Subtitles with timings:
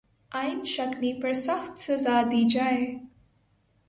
[0.31, 2.85] آئین شکنی پر سخت سزا دی جائے